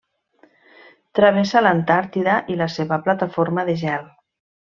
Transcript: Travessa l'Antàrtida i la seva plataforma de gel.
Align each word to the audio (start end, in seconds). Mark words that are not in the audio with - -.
Travessa 1.19 1.61
l'Antàrtida 1.65 2.39
i 2.55 2.57
la 2.63 2.69
seva 2.77 2.99
plataforma 3.09 3.69
de 3.69 3.77
gel. 3.85 4.09